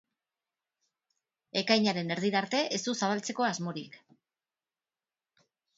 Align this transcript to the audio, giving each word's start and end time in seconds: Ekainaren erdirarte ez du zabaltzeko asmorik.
Ekainaren 1.61 2.11
erdirarte 2.17 2.63
ez 2.79 2.83
du 2.89 2.97
zabaltzeko 3.05 3.49
asmorik. 3.53 4.03